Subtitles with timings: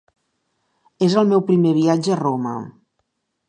[1.09, 2.59] És el meu primer viatge a Roma.